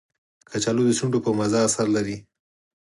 کچالو 0.49 0.81
د 0.87 0.91
شونډو 0.97 1.23
پر 1.25 1.31
مزه 1.39 1.59
اثر 1.67 1.85
لري 1.95 2.17